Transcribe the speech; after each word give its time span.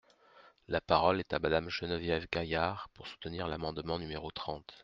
La 0.67 0.81
parole 0.81 1.19
est 1.19 1.31
à 1.31 1.37
Madame 1.37 1.69
Geneviève 1.69 2.25
Gaillard, 2.31 2.89
pour 2.95 3.05
soutenir 3.05 3.47
l’amendement 3.47 3.99
numéro 3.99 4.31
trente. 4.31 4.79